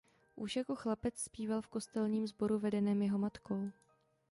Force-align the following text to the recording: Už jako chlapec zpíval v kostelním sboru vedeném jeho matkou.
Už 0.35 0.55
jako 0.55 0.75
chlapec 0.75 1.19
zpíval 1.19 1.61
v 1.61 1.67
kostelním 1.67 2.27
sboru 2.27 2.59
vedeném 2.59 3.01
jeho 3.01 3.17
matkou. 3.19 3.71